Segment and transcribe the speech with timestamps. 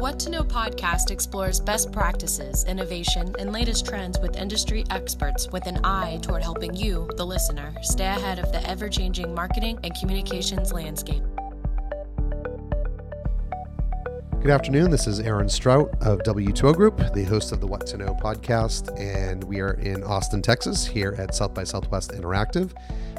[0.00, 5.66] What to Know podcast explores best practices, innovation, and latest trends with industry experts with
[5.66, 9.94] an eye toward helping you, the listener, stay ahead of the ever changing marketing and
[10.00, 11.22] communications landscape.
[14.40, 14.90] Good afternoon.
[14.90, 18.98] This is Aaron Strout of W2O Group, the host of the What to Know podcast,
[18.98, 22.72] and we are in Austin, Texas, here at South by Southwest Interactive,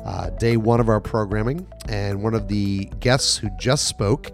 [0.04, 1.68] uh, day one of our programming.
[1.90, 4.32] And one of the guests who just spoke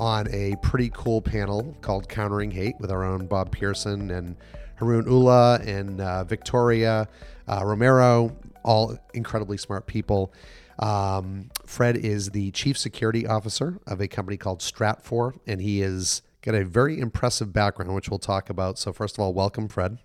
[0.00, 4.34] on a pretty cool panel called Countering Hate with our own Bob Pearson and
[4.76, 7.06] Haroon Ullah and uh, Victoria
[7.46, 8.34] uh, Romero,
[8.64, 10.32] all incredibly smart people.
[10.78, 16.22] Um, Fred is the chief security officer of a company called Stratfor, and he is
[16.40, 18.78] got a very impressive background, which we'll talk about.
[18.78, 19.98] So, first of all, welcome, Fred.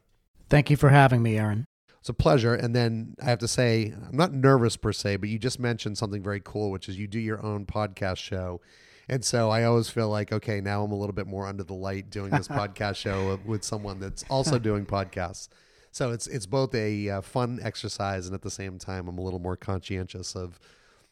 [0.49, 1.65] Thank you for having me, Aaron.
[2.01, 2.53] It's a pleasure.
[2.53, 5.97] And then I have to say, I'm not nervous per se, but you just mentioned
[5.97, 8.61] something very cool, which is you do your own podcast show.
[9.07, 11.73] And so I always feel like, okay, now I'm a little bit more under the
[11.73, 15.47] light doing this podcast show with someone that's also doing podcasts.
[15.91, 19.21] So it's it's both a uh, fun exercise and at the same time I'm a
[19.21, 20.59] little more conscientious of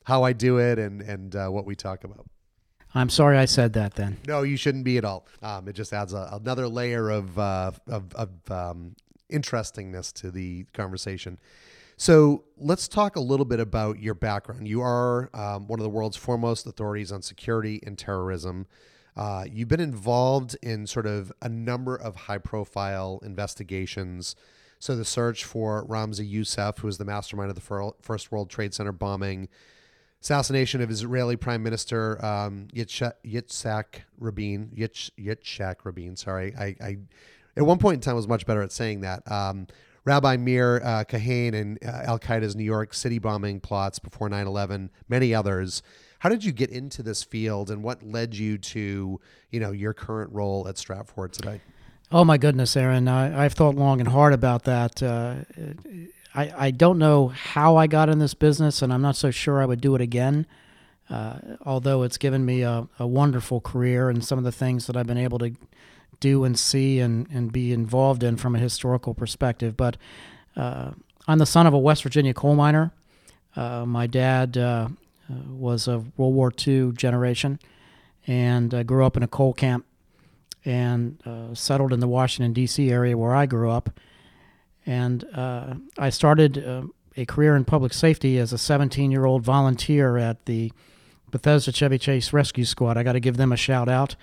[0.03, 2.25] how I do it and and uh, what we talk about.
[2.95, 4.17] I'm sorry I said that then.
[4.27, 5.25] No, you shouldn't be at all.
[5.41, 8.95] Um, it just adds a, another layer of uh, of, of um,
[9.29, 11.39] interestingness to the conversation.
[11.97, 14.67] So let's talk a little bit about your background.
[14.67, 18.67] You are um, one of the world's foremost authorities on security and terrorism.
[19.15, 24.35] Uh, you've been involved in sort of a number of high profile investigations.
[24.79, 28.73] So the search for Ramzi Youssef, who was the mastermind of the first World Trade
[28.73, 29.47] Center bombing,
[30.21, 33.85] assassination of Israeli Prime Minister um, Yitzhak
[34.17, 36.15] Rabin, Yitz, Yitzhak Rabin.
[36.15, 36.97] Sorry, I, I,
[37.55, 39.29] at one point in time was much better at saying that.
[39.31, 39.67] Um,
[40.05, 44.45] Rabbi Meir uh, Kahane and uh, Al Qaeda's New York City bombing plots before 9
[44.45, 45.81] 11, many others.
[46.19, 49.93] How did you get into this field and what led you to, you know, your
[49.93, 51.61] current role at Stratfor today?
[52.11, 53.07] Oh my goodness, Aaron!
[53.07, 55.01] I, have thought long and hard about that.
[55.01, 55.35] Uh,
[56.35, 59.61] I, I don't know how I got in this business, and I'm not so sure
[59.61, 60.45] I would do it again.
[61.09, 64.95] Uh, although it's given me a, a, wonderful career and some of the things that
[64.95, 65.51] I've been able to
[66.23, 69.75] do and see and, and be involved in from a historical perspective.
[69.75, 69.97] But
[70.55, 70.91] uh,
[71.27, 72.91] I'm the son of a West Virginia coal miner.
[73.55, 74.87] Uh, my dad uh,
[75.29, 77.59] uh, was a World War II generation
[78.25, 79.85] and uh, grew up in a coal camp
[80.63, 82.89] and uh, settled in the Washington, D.C.
[82.89, 83.89] area where I grew up.
[84.85, 85.25] And
[85.97, 86.57] I started
[87.15, 90.73] a career in public safety as a 17 year old volunteer at the
[91.31, 92.97] Bethesda Chevy Chase Rescue Squad.
[92.97, 94.17] I got to give them a shout out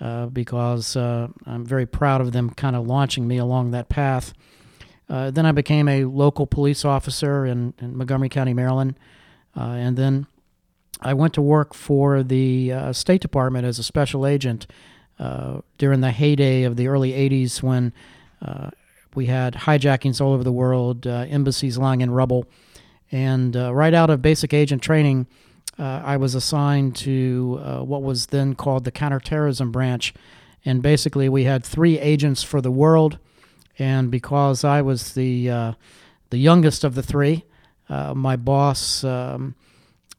[0.00, 4.34] uh, because uh, I'm very proud of them kind of launching me along that path.
[5.08, 8.98] Uh, then I became a local police officer in, in Montgomery County, Maryland.
[9.56, 10.26] Uh, and then
[11.00, 14.66] I went to work for the uh, State Department as a special agent
[15.78, 17.92] during the heyday of the early 80s when
[19.14, 22.46] we had hijackings all over the world, embassies lying in rubble.
[23.12, 25.28] And right out of basic agent training,
[25.78, 30.14] uh, I was assigned to uh, what was then called the counterterrorism branch.
[30.64, 33.18] And basically, we had three agents for the world.
[33.78, 35.72] And because I was the, uh,
[36.30, 37.44] the youngest of the three,
[37.88, 39.56] uh, my boss um,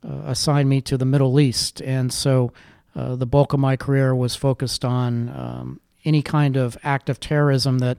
[0.04, 1.82] uh, assigned me to the Middle East.
[1.82, 2.52] And so
[2.96, 7.20] uh, the bulk of my career was focused on um, any kind of act of
[7.20, 7.98] terrorism that,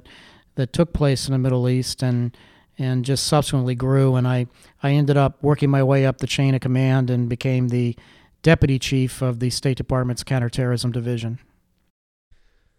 [0.54, 2.02] that took place in the Middle East.
[2.02, 2.36] And
[2.78, 4.16] and just subsequently grew.
[4.16, 4.46] And I,
[4.82, 7.96] I ended up working my way up the chain of command and became the
[8.42, 11.38] deputy chief of the State Department's counterterrorism division.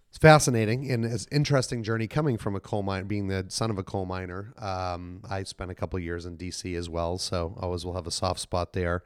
[0.09, 3.69] It's fascinating and it's an interesting journey coming from a coal mine, being the son
[3.69, 4.53] of a coal miner.
[4.57, 6.73] Um, I spent a couple years in D.C.
[6.75, 9.03] as well, so always will have a soft spot there.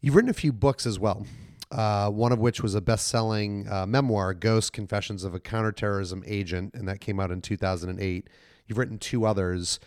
[0.00, 1.26] You've written a few books as well.
[1.70, 6.74] Uh, one of which was a best-selling uh, memoir, "Ghost: Confessions of a Counterterrorism Agent,"
[6.74, 8.28] and that came out in 2008.
[8.66, 9.80] You've written two others.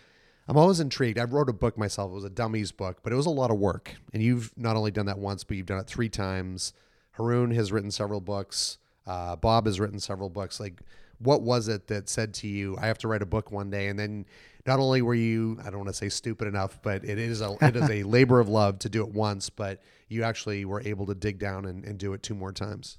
[0.49, 1.19] I'm always intrigued.
[1.19, 2.09] I wrote a book myself.
[2.09, 3.93] It was a dummies book, but it was a lot of work.
[4.13, 6.73] And you've not only done that once, but you've done it three times.
[7.11, 8.79] Haroon has written several books.
[9.05, 10.59] Uh, Bob has written several books.
[10.59, 10.81] Like,
[11.19, 13.89] what was it that said to you, "I have to write a book one day"?
[13.89, 14.25] And then,
[14.65, 17.55] not only were you, I don't want to say stupid enough, but it is a
[17.61, 21.05] it is a labor of love to do it once, but you actually were able
[21.05, 22.97] to dig down and, and do it two more times.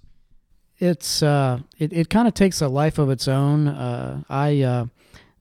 [0.78, 3.66] It's uh, it it kind of takes a life of its own.
[3.66, 4.86] Uh, I uh,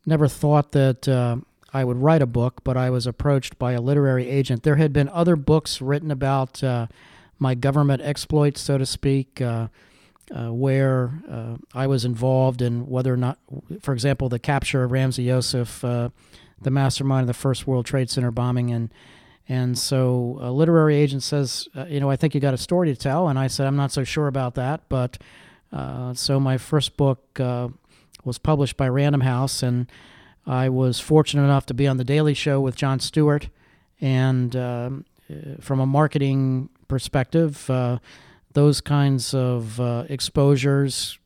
[0.08, 1.38] never thought that uh,
[1.74, 4.64] I would write a book, but I was approached by a literary agent.
[4.64, 6.88] There had been other books written about uh,
[7.38, 9.68] my government exploits, so to speak, uh,
[10.36, 13.40] uh, where uh, I was involved in whether or not,
[13.82, 16.10] for example, the capture of Ramzi Youssef, uh,
[16.62, 18.94] the mastermind of the first World Trade Center bombing, and
[19.48, 22.94] and so a literary agent says, uh, you know, I think you got a story
[22.94, 25.18] to tell, and I said, I'm not so sure about that, but
[26.14, 29.92] so my first book was published by Random House, and
[30.46, 33.50] I was fortunate enough to be on the Daily Show with Jon Stewart.
[34.02, 34.90] And uh,
[35.60, 38.00] from a marketing perspective, uh,
[38.54, 41.20] those kinds of uh, exposures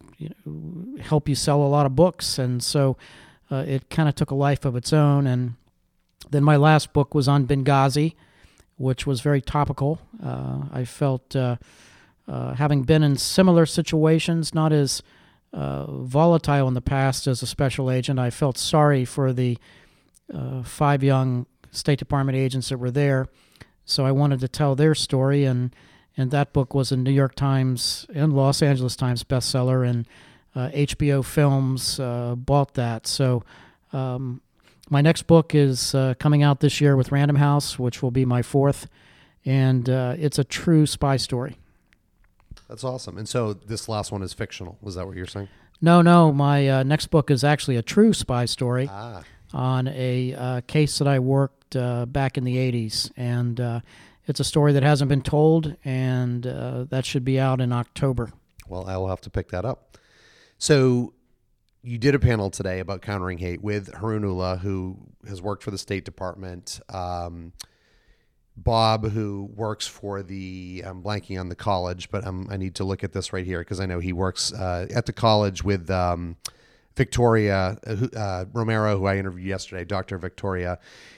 [1.01, 2.97] help you sell a lot of books, and so
[3.51, 5.27] it kind of took a life of its own.
[5.27, 5.55] And
[6.31, 8.15] then my last book was on Benghazi,
[8.77, 9.99] which was very topical.
[10.21, 11.57] I felt uh,
[12.27, 15.03] having been in similar situations, not as
[15.53, 19.57] uh, volatile in the past as a special agent, I felt sorry for the
[20.33, 23.27] uh, five young State Department agents that were there.
[23.85, 25.75] So I wanted to tell their story, and
[26.15, 30.07] and that book was a New York Times and Los Angeles Times bestseller, and
[30.55, 33.07] HBO uh, Films uh, bought that.
[33.07, 33.43] So.
[33.91, 34.41] Um,
[34.89, 38.25] my next book is uh, coming out this year with Random House, which will be
[38.25, 38.87] my fourth,
[39.45, 41.57] and it's a true spy story.
[42.73, 43.19] That's awesome.
[43.19, 44.79] And so this last one is fictional.
[44.81, 45.47] Was that what you're saying?
[45.79, 46.31] No, no.
[46.31, 49.21] My uh, next book is actually a true spy story ah.
[49.53, 53.11] on a uh, case that I worked uh, back in the 80s.
[53.15, 53.81] And uh,
[54.25, 58.31] it's a story that hasn't been told, and uh, that should be out in October.
[58.67, 59.99] Well, I will have to pick that up.
[60.57, 61.13] So
[61.83, 64.97] you did a panel today about countering hate with Haroon Ullah, who
[65.27, 66.79] has worked for the State Department.
[66.89, 67.53] Um,
[68.55, 73.03] Bob, who works for the, I'm blanking on the college, but I need to look
[73.03, 76.37] at this right here because I know he works uh, at the college with um,
[76.95, 80.17] Victoria uh, uh, Romero, who I interviewed yesterday, Dr.
[80.17, 80.77] Victoria,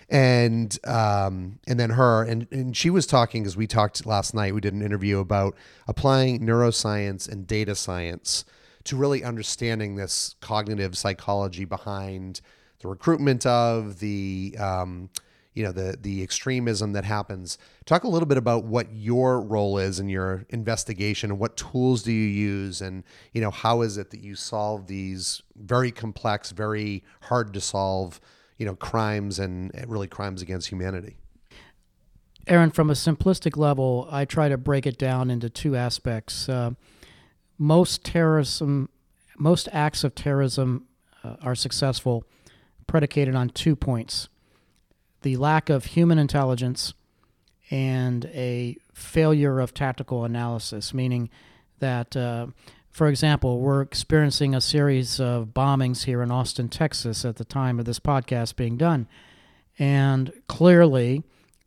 [0.09, 4.53] and um, and then her, and, and she was talking as we talked last night.
[4.53, 5.55] We did an interview about
[5.87, 8.45] applying neuroscience and data science
[8.85, 12.39] to really understanding this cognitive psychology behind
[12.79, 15.09] the recruitment of the um,
[15.55, 17.57] you know the the extremism that happens.
[17.85, 22.03] Talk a little bit about what your role is in your investigation and what tools
[22.03, 23.03] do you use and
[23.33, 28.19] you know how is it that you solve these very complex, very hard to solve,
[28.57, 31.15] you know, crimes and really crimes against humanity.
[32.47, 36.47] Aaron, from a simplistic level, I try to break it down into two aspects.
[36.47, 36.71] Uh,
[37.57, 38.89] most terrorism,
[39.37, 40.85] most acts of terrorism
[41.23, 42.25] uh, are successful
[42.87, 44.27] predicated on two points
[45.25, 46.93] the lack of human intelligence
[47.71, 51.31] and a failure of tactical analysis, meaning
[51.79, 52.45] that, uh,
[52.91, 57.79] for example, we're experiencing a series of bombings here in Austin, Texas at the time
[57.79, 59.07] of this podcast being done.
[59.79, 61.23] And clearly,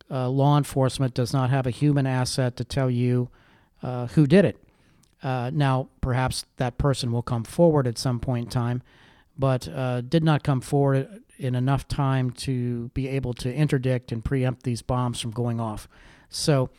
[0.09, 3.29] uh, law enforcement does not have a human asset to tell you
[3.83, 4.63] uh, who did it.
[5.21, 8.83] Uh, now, perhaps that person will come forward at some point in time,
[9.37, 14.25] but uh, did not come forward in enough time to be able to interdict and
[14.25, 15.89] preempt these bombs from going off.
[16.29, 16.71] So,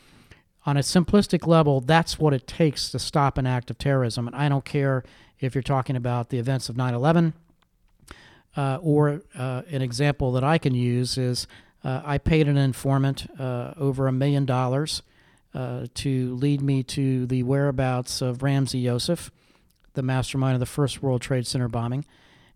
[0.66, 4.28] on a simplistic level, that's what it takes to stop an act of terrorism.
[4.28, 5.04] And I don't care
[5.40, 7.34] if you're talking about the events of 9 11
[8.58, 11.48] uh, or uh, an example that I can use is
[11.84, 15.02] uh, I paid an informant uh, over a million dollars
[15.54, 19.30] uh, to lead me to the whereabouts of Ramzi Yousef,
[19.94, 22.06] the mastermind of the first World Trade Center bombing.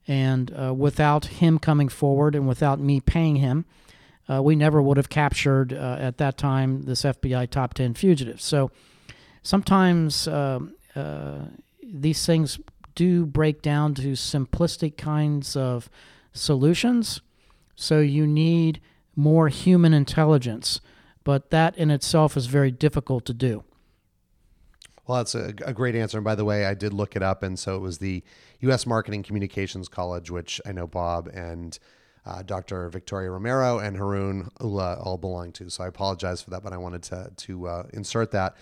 [0.07, 3.65] And uh, without him coming forward and without me paying him,
[4.29, 8.41] uh, we never would have captured uh, at that time this FBI top 10 fugitive.
[8.41, 8.71] So
[9.41, 11.45] sometimes um, uh,
[11.81, 12.59] these things
[12.95, 15.89] do break down to simplistic kinds of
[16.31, 17.21] solutions.
[17.75, 18.79] So you need
[19.15, 20.79] more human intelligence,
[21.23, 23.63] but that in itself is very difficult to do.
[25.05, 26.17] Well, that's a, a, great answer.
[26.17, 28.23] And by the way, I did look it up, and so it was the
[28.61, 28.85] U.S.
[28.85, 31.77] Marketing Communications College, which I know Bob and
[32.25, 32.87] uh, Dr.
[32.89, 35.69] Victoria Romero and Haroon Ullah all belong to.
[35.69, 38.55] So I apologize for that, but I wanted to to uh, insert that.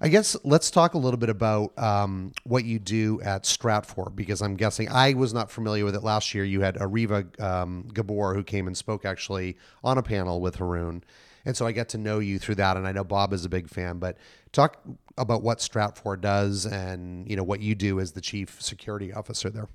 [0.00, 4.42] I guess let's talk a little bit about um, what you do at Stratfor because
[4.42, 6.44] I'm guessing I was not familiar with it last year.
[6.44, 11.04] You had Ariva um, Gabor who came and spoke actually on a panel with Haroon.
[11.44, 12.76] And so I get to know you through that.
[12.76, 14.16] And I know Bob is a big fan, but
[14.52, 14.82] talk
[15.16, 19.50] about what Stratfor does and, you know, what you do as the chief security officer
[19.50, 19.68] there.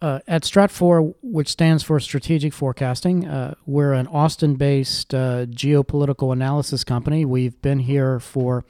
[0.00, 6.32] Uh, at Stratfor, which stands for Strategic Forecasting, uh, we're an Austin based uh, geopolitical
[6.32, 7.24] analysis company.
[7.24, 8.64] We've been here for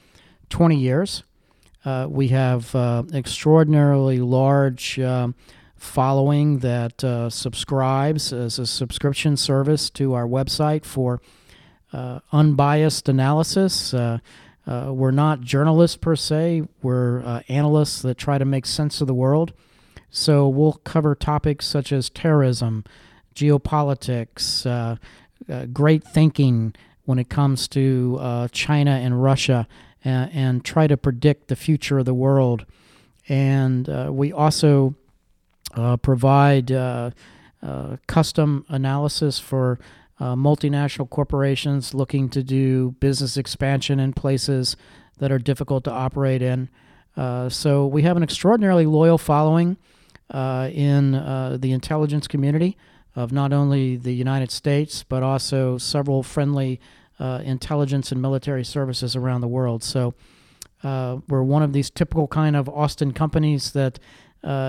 [0.49, 1.23] 20 years.
[1.85, 5.35] Uh, we have uh, extraordinarily large um,
[5.77, 11.21] following that uh, subscribes as a subscription service to our website for
[11.93, 13.93] uh, unbiased analysis.
[13.93, 14.19] Uh,
[14.65, 19.13] uh, we're not journalists per se, we're analysts that try to make sense of the
[19.13, 19.53] world.
[20.09, 22.83] So we'll cover topics such as terrorism,
[23.33, 24.97] geopolitics,
[25.71, 26.75] great thinking
[27.05, 29.67] when it comes to China and Russia,
[30.03, 32.65] and, and, try to predict the future of the world.
[33.27, 34.95] and uh, we also
[35.75, 37.11] uh, provide uh,
[37.61, 39.79] uh, custom analysis for
[40.19, 44.75] uh, multinational corporations looking to do business expansion in places
[45.17, 46.69] that are difficult to operate in.
[47.49, 49.77] So we have an extraordinarily loyal following
[50.31, 52.77] in the intelligence community
[53.15, 56.79] of not only the United States but also several friendly
[57.19, 59.83] uh, intelligence and military services around the world.
[59.83, 60.13] So
[60.83, 63.99] uh, we're one of these typical kind of Austin companies that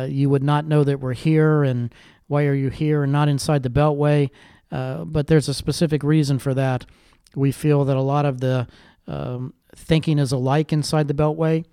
[0.08, 1.94] you would not know that we're here and
[2.28, 4.30] why are you here and not inside the Beltway.
[4.70, 6.86] Uh, but there's a specific reason for that.
[7.34, 8.68] We feel that a lot of the
[9.06, 11.64] um, thinking is alike inside the Beltway.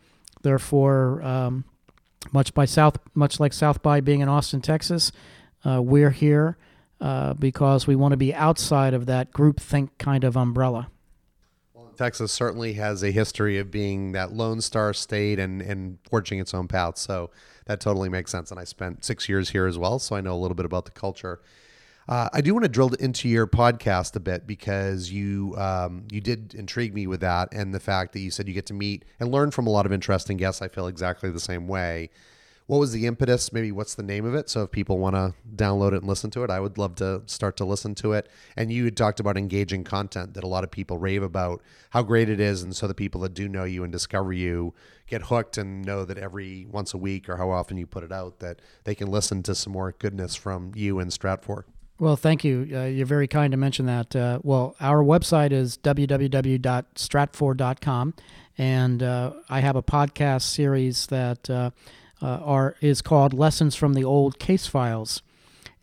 [0.41, 1.65] Therefore, um,
[2.32, 5.12] much by South, much like South by being in Austin, Texas,
[5.65, 6.58] uh, we're here
[7.02, 10.90] uh, because we want to be outside of that group think kind of umbrella.
[11.96, 16.54] Texas certainly has a history of being that Lone Star state and, and forging its
[16.54, 16.98] own path.
[16.98, 17.32] So
[17.66, 18.52] that totally makes sense.
[18.52, 20.00] And I spent six years here as well.
[20.00, 21.42] So I know a little bit about the culture.
[22.08, 26.22] Uh, I do want to drill into your podcast a bit because you um, you
[26.22, 29.06] did intrigue me with that and the fact that you said you get to meet
[29.20, 30.62] and learn from a lot of interesting guests.
[30.62, 32.12] I feel exactly the same way.
[32.68, 33.54] What was the impetus?
[33.54, 34.50] Maybe what's the name of it?
[34.50, 37.22] So if people want to download it and listen to it, I would love to
[37.28, 38.28] start to listen to it.
[38.58, 42.02] And you had talked about engaging content that a lot of people rave about how
[42.02, 44.74] great it is, and so the people that do know you and discover you
[45.08, 48.12] get hooked and know that every once a week or how often you put it
[48.12, 51.66] out that they can listen to some more goodness from you and Stratfor.
[52.00, 52.68] Well, thank you.
[52.74, 54.16] Uh, you're very kind to mention that.
[54.16, 58.14] Uh, well, our website is www.stratfor.com,
[58.58, 61.72] and uh, I have a podcast series that uh,
[62.22, 65.22] are is called Lessons from the Old Case Files.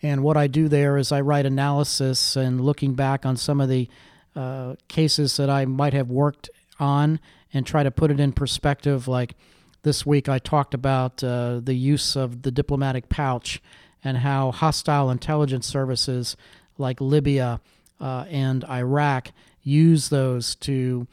[0.03, 3.69] And what I do there is I write analysis and looking back on some of
[3.69, 3.89] the
[4.35, 7.21] uh, cases that I might have worked on
[7.53, 9.07] and try to put it in perspective.
[9.07, 9.35] Like
[9.83, 13.63] this week, I talked about the use of the diplomatic pouch
[14.05, 16.37] and how hostile intelligence services
[16.79, 17.61] like Libya
[18.01, 19.31] uh, and Iraq
[19.63, 21.07] use those to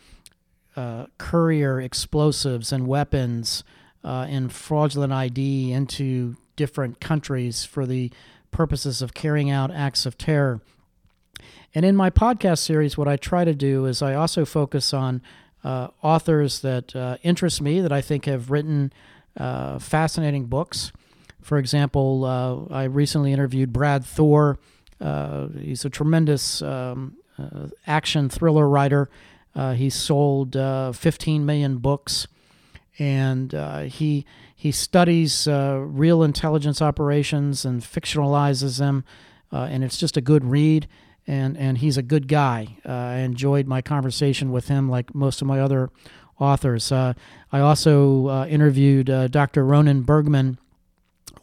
[0.76, 3.64] uh, courier explosives and weapons
[4.04, 8.12] uh, and fraudulent ID into different countries for the
[8.52, 10.62] purposes of carrying out acts of terror.
[11.76, 15.22] And in my podcast series, what I try to do is I also focus on
[15.64, 18.92] uh, authors that uh, interest me, that I think have written
[19.38, 20.92] uh, fascinating books.
[21.42, 24.58] For example, uh, I recently interviewed Brad Thor.
[25.00, 29.10] Uh, he's a tremendous um, uh, action thriller writer.
[29.76, 32.28] He sold uh, 15 million books,
[33.00, 34.26] and uh, he
[34.56, 39.06] he studies real intelligence operations and fictionalizes them,
[39.52, 40.88] and it's just a good read.
[41.26, 42.78] And and he's a good guy.
[42.86, 45.90] I enjoyed my conversation with him, like most of my other
[46.40, 46.92] authors.
[46.92, 47.16] I
[47.52, 49.64] also interviewed Dr.
[49.64, 50.58] Ronen Bergman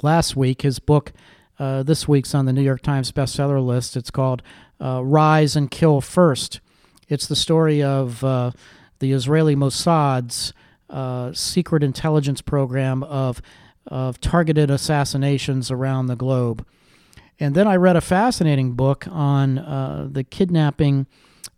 [0.03, 0.63] last week.
[0.63, 1.13] His book
[1.59, 3.97] uh, this week's on the New York Times bestseller list.
[3.97, 4.43] It's called
[4.81, 6.61] uh, Rise and Kill First.
[7.09, 8.51] It's the story of uh,
[8.99, 10.53] the Israeli Mossad's
[10.89, 13.43] uh, secret intelligence program of,
[13.87, 16.67] of targeted assassinations around the globe.
[17.39, 21.07] And then I read a fascinating book on uh, the kidnapping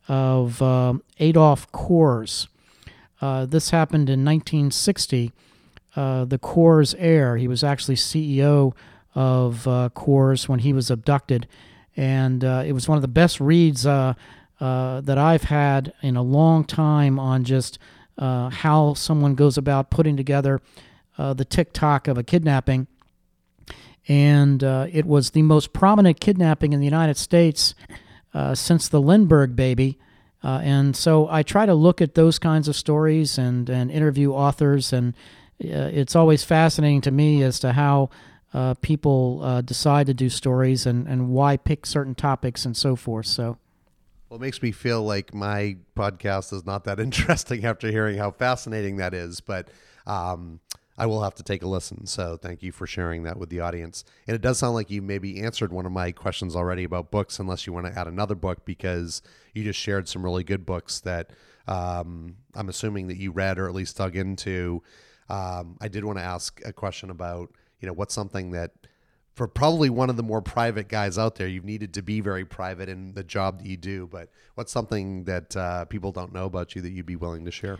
[0.09, 2.49] of uh, Adolph Coors.
[3.21, 5.33] this happened in 1960
[5.99, 7.37] uh, the Coors heir.
[7.37, 8.73] He was actually CEO
[9.17, 11.49] of uh, Coors when he was abducted,
[11.97, 14.15] and uh, it was one of the best reads uh,
[14.61, 17.81] uh, that I've had in a long time on just
[18.19, 20.61] uh, how someone goes about putting together
[21.17, 22.87] the tick-tock of a kidnapping.
[24.07, 27.75] And it was the most prominent kidnapping in the United States
[28.55, 29.99] since the Lindbergh baby.
[30.43, 34.93] and so I try to look at those kinds of stories and, and interview authors
[34.93, 35.15] and
[35.65, 38.11] uh, it's always fascinating to me as to how
[38.55, 42.95] uh, people uh, decide to do stories and, and why pick certain topics and so
[42.95, 43.27] forth.
[43.27, 43.59] So,
[44.29, 48.31] well, it makes me feel like my podcast is not that interesting after hearing how
[48.31, 49.41] fascinating that is.
[49.41, 49.69] But
[50.07, 50.61] um,
[50.97, 52.07] I will have to take a listen.
[52.07, 54.05] So, thank you for sharing that with the audience.
[54.27, 57.39] And it does sound like you maybe answered one of my questions already about books,
[57.39, 59.23] unless you want to add another book because
[59.55, 61.31] you just shared some really good books that
[61.67, 64.83] um, I'm assuming that you read or at least dug into
[65.29, 68.73] um, I did want to ask a question about, you know, what's something that
[69.39, 72.45] for probably one of the more private guys out there, you've needed to be very
[72.45, 76.45] private in the job that you do, but what's something that uh, people don't know
[76.45, 77.79] about you that you'd be willing to share?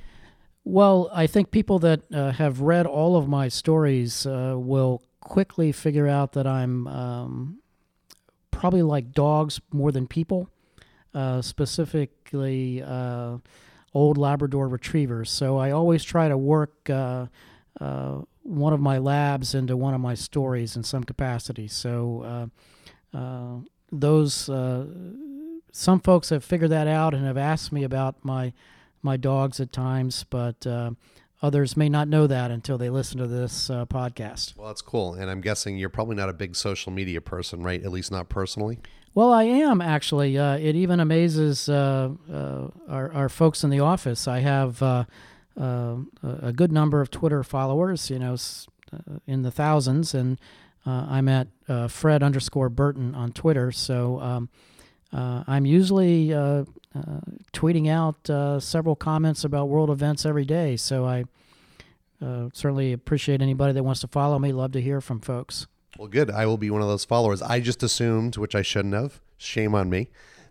[0.63, 5.73] Well, I think people that uh, have read all of my stories uh, will quickly
[5.73, 7.59] figure out that I'm um,
[8.53, 10.51] probably like dogs more than people,
[11.13, 13.39] uh, specifically uh,
[13.93, 15.29] old Labrador retrievers.
[15.29, 17.27] So I always try to work uh,
[18.49, 21.69] one of my labs into one of my stories in some capacity.
[21.69, 22.51] So
[23.15, 23.61] uh, uh,
[23.93, 24.87] those uh,
[25.73, 28.53] some folks have figured that out and have asked me about my
[29.03, 30.91] my dogs at times, but uh,
[31.41, 34.57] others may not know that until they listen to this uh, podcast.
[34.57, 35.15] Well, that's cool.
[35.15, 37.83] And I'm guessing you're probably not a big social media person, right?
[37.83, 38.81] At least not personally.
[39.15, 40.39] Well, I am actually.
[40.39, 44.27] Uh, it even amazes uh, uh, our, our folks in the office.
[44.27, 44.83] I have
[45.59, 48.37] uh, uh, a good number of Twitter followers, you know,
[48.93, 50.39] uh, in the thousands, and
[50.87, 51.49] I'm at
[51.91, 53.71] Fred underscore Burton on Twitter.
[53.73, 54.49] So um,
[55.13, 56.29] I'm usually
[57.53, 60.77] tweeting out several comments about world events every day.
[60.77, 61.25] So I
[62.55, 64.53] certainly appreciate anybody that wants to follow me.
[64.53, 65.67] Love to hear from folks.
[65.99, 66.31] Well, good.
[66.31, 67.43] I will be one of those followers.
[67.43, 69.21] I just assumed, which I shouldn't have.
[69.37, 70.09] Shame on me.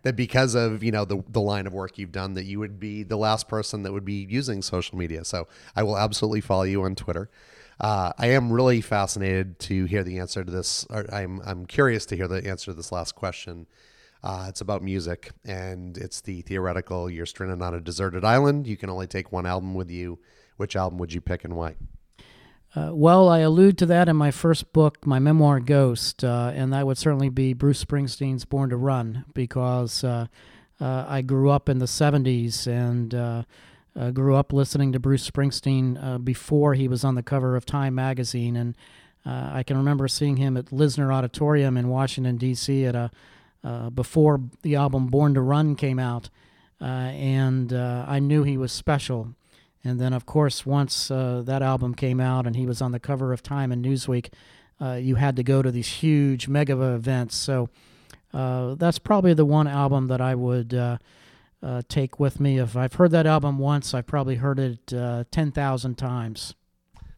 [0.07, 2.79] That because of you know the the line of work you've done, that you would
[2.79, 5.25] be the last person that would be using social media.
[5.25, 7.29] So I will absolutely follow you on Twitter.
[7.77, 10.87] Uh, I am really fascinated to hear the answer to this.
[11.11, 13.67] I'm I'm curious to hear the answer to this last question.
[14.23, 17.09] Uh, it's about music, and it's the theoretical.
[17.09, 18.65] You're stranded on a deserted island.
[18.65, 20.19] You can only take one album with you.
[20.55, 21.75] Which album would you pick and why?
[22.75, 26.73] Uh, well, I allude to that in my first book, my memoir, Ghost, uh, and
[26.73, 30.27] that would certainly be Bruce Springsteen's Born to Run, because uh,
[30.81, 33.43] uh I grew up in the 70s and uh,
[33.97, 37.95] uh, grew up listening to Bruce Springsteen before he was on the cover of Time
[37.95, 38.55] magazine.
[38.55, 38.75] And
[39.25, 42.85] I can remember seeing him at Lisner Auditorium in Washington, D.C.
[42.85, 46.29] at a, before the album Born to Run came out.
[46.79, 49.33] and I knew he was special.
[49.87, 52.99] And then, of course, once uh, that album came out and he was on the
[52.99, 54.33] cover of Time and Newsweek,
[54.81, 57.35] uh, you had to go to these huge mega events.
[57.35, 57.69] So
[58.33, 60.97] uh, that's probably the one album that I would uh,
[61.63, 62.59] uh, take with me.
[62.59, 66.53] If I've heard that album once, I've probably heard it uh, 10,000 times.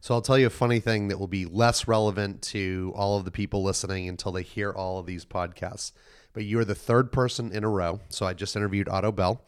[0.01, 3.25] So I'll tell you a funny thing that will be less relevant to all of
[3.25, 5.91] the people listening until they hear all of these podcasts.
[6.31, 7.99] But you're the third person in a row.
[8.09, 9.41] So I just interviewed Otto Bell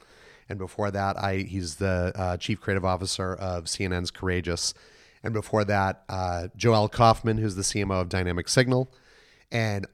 [0.52, 4.74] and before that, I he's the uh, chief creative officer of CNN's Courageous,
[5.24, 8.92] and before that, uh, Joelle Kaufman, who's the CMO of Dynamic Signal,
[9.52, 9.88] and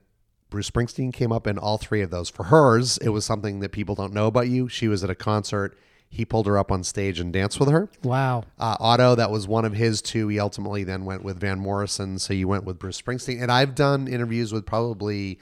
[0.50, 2.30] Bruce Springsteen came up in all three of those.
[2.30, 4.68] For hers, it was something that people don't know about you.
[4.68, 5.78] She was at a concert.
[6.10, 7.90] He pulled her up on stage and danced with her.
[8.02, 8.46] Wow.
[8.58, 10.30] Uh, Otto, that was one of his two.
[10.30, 12.18] He ultimately then went with Van Morrison.
[12.18, 13.42] So you went with Bruce Springsteen.
[13.42, 15.40] And I've done interviews with probably,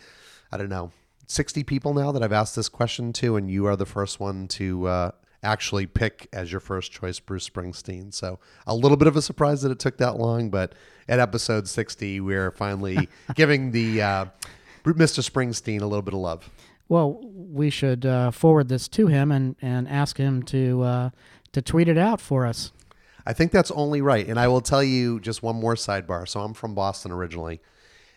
[0.52, 0.92] I don't know,
[1.28, 4.48] 60 people now that I've asked this question to, and you are the first one
[4.50, 5.12] to uh,
[5.44, 8.14] actually pick as your first choice Bruce Springsteen.
[8.14, 10.74] So a little bit of a surprise that it took that long, but
[11.08, 14.26] at episode 60, we're finally giving the uh,
[14.84, 15.28] Mr.
[15.28, 16.50] Springsteen a little bit of love.
[16.88, 21.10] Well, we should uh, forward this to him and, and ask him to uh,
[21.54, 22.72] to tweet it out for us.
[23.26, 24.28] I think that's only right.
[24.28, 26.28] And I will tell you just one more sidebar.
[26.28, 27.60] So I'm from Boston originally,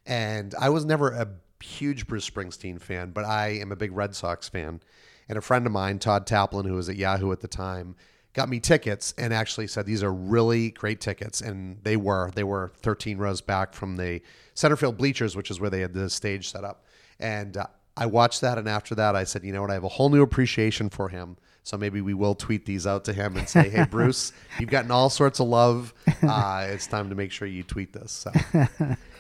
[0.04, 1.28] and I was never a
[1.60, 4.80] huge Bruce Springsteen fan, but I am a big Red Sox fan.
[5.28, 7.96] And a friend of mine, Todd Taplin, who was at Yahoo at the time,
[8.32, 11.40] got me tickets and actually said these are really great tickets.
[11.40, 12.30] And they were.
[12.34, 14.22] They were 13 rows back from the
[14.54, 16.84] center field bleachers, which is where they had the stage set up.
[17.20, 17.66] And uh,
[17.96, 18.58] I watched that.
[18.58, 19.70] And after that, I said, you know what?
[19.70, 21.36] I have a whole new appreciation for him.
[21.68, 24.90] So maybe we will tweet these out to him and say, "Hey, Bruce, you've gotten
[24.90, 25.92] all sorts of love.
[26.20, 28.32] Uh, it's time to make sure you tweet this." So,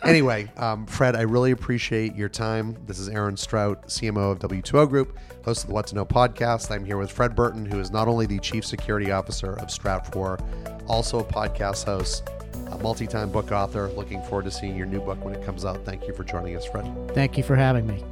[0.02, 2.76] anyway, um, Fred, I really appreciate your time.
[2.86, 6.72] This is Aaron Strout, CMO of W2O Group, host of the What to Know podcast.
[6.72, 10.42] I'm here with Fred Burton, who is not only the Chief Security Officer of Stratfor,
[10.88, 12.28] also a podcast host,
[12.72, 13.88] a multi-time book author.
[13.90, 15.84] Looking forward to seeing your new book when it comes out.
[15.84, 16.90] Thank you for joining us, Fred.
[17.14, 18.02] Thank you for having me.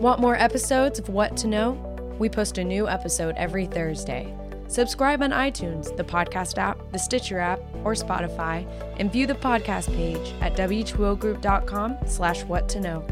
[0.00, 1.87] Want more episodes of What to Know?
[2.18, 4.34] We post a new episode every Thursday.
[4.68, 8.66] Subscribe on iTunes, the podcast app, the Stitcher app, or Spotify,
[8.98, 13.06] and view the podcast page at w2ogroup.com slash what to know.